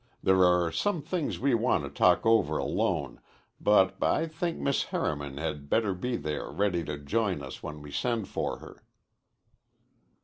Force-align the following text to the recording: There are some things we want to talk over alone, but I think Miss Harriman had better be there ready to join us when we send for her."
There 0.23 0.43
are 0.45 0.71
some 0.71 1.03
things 1.03 1.37
we 1.37 1.53
want 1.53 1.83
to 1.83 1.89
talk 1.91 2.25
over 2.25 2.57
alone, 2.57 3.19
but 3.59 4.01
I 4.01 4.25
think 4.25 4.57
Miss 4.57 4.85
Harriman 4.85 5.37
had 5.37 5.69
better 5.69 5.93
be 5.93 6.15
there 6.15 6.49
ready 6.49 6.83
to 6.85 6.97
join 6.97 7.43
us 7.43 7.61
when 7.61 7.83
we 7.83 7.91
send 7.91 8.27
for 8.27 8.57
her." 8.57 8.81